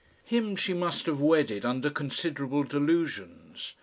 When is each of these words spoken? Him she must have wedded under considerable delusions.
Him 0.23 0.55
she 0.55 0.73
must 0.73 1.05
have 1.05 1.21
wedded 1.21 1.63
under 1.63 1.91
considerable 1.91 2.63
delusions. 2.63 3.75